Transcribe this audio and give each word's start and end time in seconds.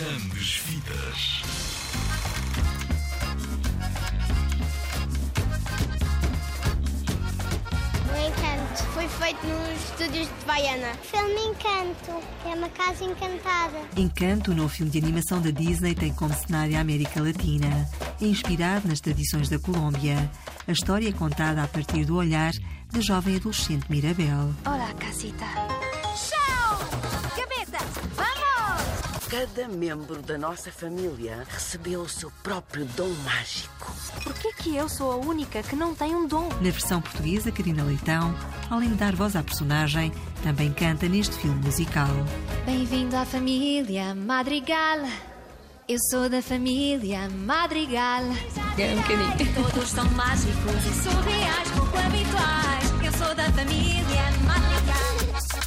Grandes 0.00 0.62
Vidas. 0.64 1.42
O 8.08 8.16
Encanto 8.16 8.82
foi 8.94 9.06
feito 9.08 9.46
nos 9.46 9.84
estúdios 9.84 10.26
de 10.26 10.44
Baiana. 10.46 10.94
Filme 11.02 11.40
Encanto, 11.48 12.26
que 12.42 12.48
é 12.48 12.54
uma 12.54 12.70
casa 12.70 13.04
encantada. 13.04 13.78
Encanto, 13.94 14.52
o 14.52 14.54
novo 14.54 14.70
filme 14.70 14.90
de 14.90 14.98
animação 14.98 15.42
da 15.42 15.50
Disney, 15.50 15.94
tem 15.94 16.14
como 16.14 16.32
cenário 16.32 16.78
a 16.78 16.80
América 16.80 17.20
Latina. 17.20 17.86
É 18.22 18.24
inspirado 18.24 18.88
nas 18.88 19.00
tradições 19.00 19.50
da 19.50 19.58
Colômbia. 19.58 20.30
A 20.66 20.72
história 20.72 21.10
é 21.10 21.12
contada 21.12 21.62
a 21.62 21.68
partir 21.68 22.06
do 22.06 22.16
olhar 22.16 22.52
da 22.90 23.02
jovem 23.02 23.36
adolescente 23.36 23.84
Mirabel. 23.90 24.54
Hola, 24.64 24.94
casita. 24.94 25.44
Cada 29.30 29.68
membro 29.68 30.20
da 30.22 30.36
nossa 30.36 30.72
família 30.72 31.46
recebeu 31.48 32.00
o 32.00 32.08
seu 32.08 32.32
próprio 32.42 32.84
dom 32.96 33.10
mágico. 33.24 33.94
Por 34.24 34.34
que 34.34 34.52
que 34.54 34.76
eu 34.76 34.88
sou 34.88 35.12
a 35.12 35.16
única 35.16 35.62
que 35.62 35.76
não 35.76 35.94
tem 35.94 36.16
um 36.16 36.26
dom? 36.26 36.48
Na 36.48 36.70
versão 36.70 37.00
portuguesa, 37.00 37.52
Karina 37.52 37.84
Leitão, 37.84 38.34
além 38.68 38.88
de 38.88 38.96
dar 38.96 39.14
voz 39.14 39.36
à 39.36 39.42
personagem, 39.44 40.12
também 40.42 40.72
canta 40.72 41.08
neste 41.08 41.36
filme 41.36 41.64
musical. 41.64 42.08
Bem-vindo 42.66 43.16
à 43.16 43.24
família 43.24 44.16
Madrigal. 44.16 44.98
Eu 45.88 45.98
sou 46.10 46.28
da 46.28 46.42
família 46.42 47.28
Madrigal. 47.28 48.24
É 48.76 48.94
um 48.94 48.96
bocadinho. 48.96 49.54
Todos 49.72 49.90
são 49.90 50.10
mágicos 50.10 50.86
e 50.86 51.02
surreais, 51.02 51.70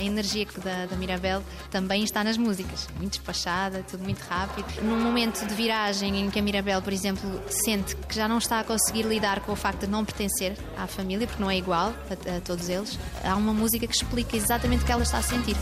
A 0.04 0.06
energia 0.06 0.46
da, 0.62 0.86
da 0.86 0.98
Mirabel 0.98 1.42
também 1.72 2.04
está 2.04 2.26
nas 2.26 2.36
músicas. 2.38 2.90
Muito 2.98 3.14
despachada, 3.14 3.86
tudo 3.90 4.04
muito 4.04 4.20
rápido. 4.20 4.68
Num 4.84 5.02
momento 5.02 5.48
de 5.48 5.56
viragem 5.56 6.20
em 6.20 6.30
que 6.30 6.40
a 6.40 6.42
Mirabel, 6.42 6.82
por 6.82 6.92
exemplo, 6.92 7.42
sente 7.48 7.96
que 7.96 8.14
já 8.14 8.28
não 8.28 8.38
está 8.38 8.60
a 8.60 8.66
conseguir 8.66 9.04
lidar 9.04 9.40
com 9.40 9.54
o 9.54 9.56
facto 9.56 9.86
de 9.86 9.88
não 9.88 10.04
pertencer 10.04 10.58
à 10.78 10.88
família, 10.88 11.26
porque 11.26 11.42
não 11.42 11.50
é 11.50 11.58
igual 11.58 11.94
a, 12.10 12.38
a 12.38 12.42
todos 12.42 12.68
eles, 12.68 13.00
há 13.24 13.34
uma 13.38 13.54
música 13.54 13.88
que 13.88 13.96
explica 13.96 14.36
exatamente 14.36 14.84
o 14.84 14.86
que 14.86 14.92
ela 14.92 15.04
está 15.04 15.20
a 15.20 15.22
sentir. 15.22 15.56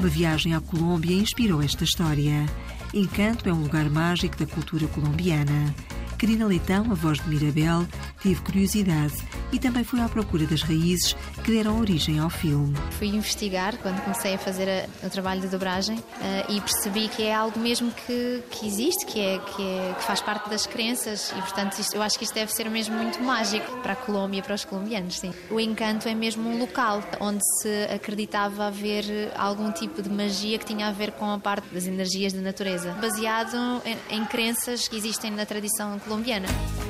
Uma 0.00 0.08
viagem 0.08 0.56
à 0.56 0.60
Colômbia 0.60 1.14
inspirou 1.14 1.62
esta 1.62 1.84
história. 1.84 2.44
Encanto 2.92 3.48
é 3.48 3.52
um 3.52 3.62
lugar 3.62 3.88
mágico 3.88 4.36
da 4.36 4.46
cultura 4.52 4.88
colombiana. 4.88 5.72
Karina 6.18 6.44
Leitão, 6.44 6.90
a 6.90 6.94
voz 6.94 7.20
de 7.20 7.28
Mirabel, 7.28 7.86
teve 8.20 8.40
curiosidade 8.40 9.14
e 9.52 9.58
também 9.58 9.84
foi 9.84 10.00
à 10.00 10.08
procura 10.08 10.46
das 10.46 10.62
raízes 10.62 11.14
que 11.44 11.52
deram 11.52 11.78
origem 11.78 12.18
ao 12.18 12.30
filme. 12.30 12.74
Fui 12.92 13.08
investigar 13.08 13.76
quando 13.78 14.00
comecei 14.02 14.34
a 14.34 14.38
fazer 14.38 14.68
a- 15.02 15.06
o 15.06 15.10
trabalho 15.10 15.40
de 15.42 15.48
dobragem 15.48 16.02
eh, 16.22 16.46
e 16.48 16.60
percebi 16.60 17.08
que 17.08 17.22
é 17.22 17.34
algo 17.34 17.60
mesmo 17.60 17.92
que, 17.92 18.42
que 18.50 18.66
existe, 18.66 19.04
que, 19.06 19.20
é, 19.20 19.38
que, 19.38 19.62
é- 19.62 19.94
que 19.98 20.02
faz 20.04 20.20
parte 20.20 20.48
das 20.48 20.66
crenças 20.66 21.30
e, 21.36 21.40
portanto, 21.42 21.78
isto- 21.78 21.94
eu 21.94 22.02
acho 22.02 22.18
que 22.18 22.24
isto 22.24 22.34
deve 22.34 22.52
ser 22.52 22.68
mesmo 22.70 22.96
muito 22.96 23.22
mágico 23.22 23.76
para 23.82 23.92
a 23.92 23.96
Colômbia, 23.96 24.42
para 24.42 24.54
os 24.54 24.64
colombianos, 24.64 25.18
sim. 25.18 25.32
O 25.50 25.60
Encanto 25.60 26.08
é 26.08 26.14
mesmo 26.14 26.48
um 26.48 26.58
local 26.58 27.02
onde 27.20 27.40
se 27.60 27.84
acreditava 27.94 28.66
haver 28.66 29.04
algum 29.36 29.70
tipo 29.70 30.00
de 30.02 30.08
magia 30.08 30.58
que 30.58 30.64
tinha 30.64 30.88
a 30.88 30.92
ver 30.92 31.12
com 31.12 31.30
a 31.30 31.38
parte 31.38 31.68
das 31.72 31.86
energias 31.86 32.32
da 32.32 32.40
natureza, 32.40 32.92
baseado 33.00 33.56
em, 33.84 34.16
em 34.16 34.24
crenças 34.24 34.88
que 34.88 34.96
existem 34.96 35.30
na 35.30 35.44
tradição 35.44 35.98
colombiana. 35.98 36.48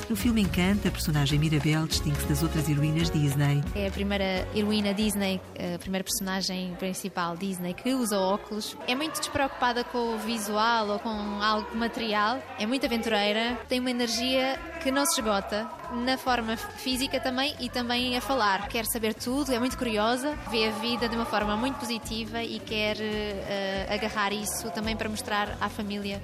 No 0.09 0.17
filme 0.17 0.43
Encanto, 0.43 0.89
a 0.89 0.91
personagem 0.91 1.39
Mirabel 1.39 1.87
distingue-se 1.87 2.27
das 2.27 2.43
outras 2.43 2.69
heroínas 2.69 3.11
Disney. 3.11 3.63
É 3.75 3.87
a 3.87 3.91
primeira 3.91 4.47
heroína 4.55 4.93
Disney, 4.93 5.41
a 5.75 5.79
primeira 5.79 6.05
personagem 6.05 6.75
principal 6.79 7.37
Disney 7.37 7.73
que 7.73 7.95
usa 7.95 8.19
óculos. 8.19 8.77
É 8.87 8.95
muito 8.95 9.19
despreocupada 9.19 9.85
com 9.85 10.15
o 10.15 10.19
visual 10.19 10.89
ou 10.89 10.99
com 10.99 11.09
algo 11.43 11.75
material. 11.77 12.43
É 12.59 12.67
muito 12.67 12.85
aventureira, 12.85 13.59
tem 13.69 13.81
uma 13.81 13.91
energia 13.91 14.59
que 14.83 14.91
não 14.91 15.07
se 15.07 15.21
esgota 15.21 15.67
na 16.05 16.19
forma 16.19 16.57
física 16.57 17.21
também 17.21 17.55
e 17.61 17.69
também 17.69 18.17
a 18.17 18.21
falar. 18.21 18.69
Quer 18.69 18.85
saber 18.87 19.15
tudo, 19.15 19.53
é 19.53 19.59
muito 19.59 19.79
curiosa, 19.79 20.37
vê 20.51 20.69
a 20.69 20.71
vida 20.73 21.09
de 21.09 21.15
uma 21.15 21.25
forma 21.25 21.57
muito 21.57 21.79
positiva 21.79 22.43
e 22.43 22.59
quer 22.59 22.97
eh, 23.01 23.87
agarrar 23.89 24.33
isso 24.33 24.71
também 24.73 24.97
para 24.97 25.09
mostrar 25.09 25.57
à 25.61 25.69
família 25.69 26.21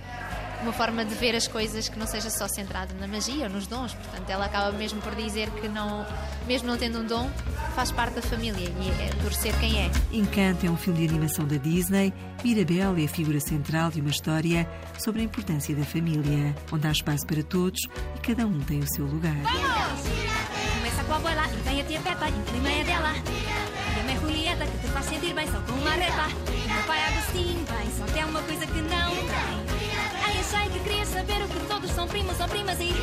uma 0.62 0.72
forma 0.72 1.04
de 1.04 1.14
ver 1.14 1.34
as 1.34 1.46
coisas 1.46 1.88
que 1.88 1.98
não 1.98 2.06
seja 2.06 2.30
só 2.30 2.48
centrada 2.48 2.94
na 3.00 3.06
magia 3.06 3.44
ou 3.44 3.50
nos 3.50 3.66
dons. 3.66 3.94
Portanto, 3.94 4.28
ela 4.28 4.46
acaba 4.46 4.72
mesmo 4.72 5.00
por 5.00 5.14
dizer 5.14 5.50
que 5.50 5.68
não, 5.68 6.06
mesmo 6.46 6.68
não 6.68 6.76
tendo 6.76 6.98
um 7.00 7.06
dom, 7.06 7.30
faz 7.74 7.90
parte 7.90 8.14
da 8.14 8.22
família 8.22 8.68
e 8.68 8.90
é 9.02 9.10
por 9.22 9.32
ser 9.32 9.54
quem 9.58 9.78
é. 9.78 9.90
Encanto 10.12 10.66
é 10.66 10.70
um 10.70 10.76
filme 10.76 11.06
de 11.06 11.14
animação 11.14 11.46
da 11.46 11.56
Disney. 11.56 12.12
Mirabel 12.42 12.96
é 12.96 13.04
a 13.04 13.08
figura 13.08 13.40
central 13.40 13.90
de 13.90 14.00
uma 14.00 14.10
história 14.10 14.68
sobre 14.98 15.20
a 15.20 15.24
importância 15.24 15.74
da 15.74 15.84
família, 15.84 16.54
onde 16.72 16.86
há 16.86 16.92
espaço 16.92 17.26
para 17.26 17.42
todos 17.42 17.80
e 18.16 18.20
cada 18.20 18.46
um 18.46 18.58
tem 18.60 18.80
o 18.80 18.88
seu 18.88 19.04
lugar. 19.04 19.36
Começa 20.76 21.04
com 21.04 21.12
a 21.12 21.16
abuela 21.16 21.44
e 21.46 21.68
vem 21.68 21.80
a 21.80 21.84
tia 21.84 22.00
Peppa 22.00 22.28
e 22.28 22.50
clima 22.50 22.70
é 22.70 22.84
dela. 22.84 23.12
E 23.96 24.00
a 24.00 24.04
mãe 24.04 24.18
Julieta 24.18 24.64
que 24.64 24.78
te 24.78 24.86
faz 24.88 25.06
sentir 25.06 25.34
bem 25.34 25.46
só 25.46 25.60
com 25.60 25.72
uma 25.72 25.90
reta. 25.90 26.28
E 26.52 26.70
o 26.70 26.74
meu 26.74 26.82
pai 26.84 27.04
Agostinho 27.04 27.64
bem 27.66 27.90
só 27.96 28.04
tem 28.12 28.24
uma 28.24 28.40
primos 32.18 32.40
ou 32.40 32.48
primas 32.48 32.80
e 32.80 32.97